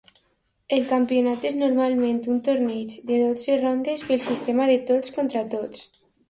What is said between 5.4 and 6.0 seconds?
tots.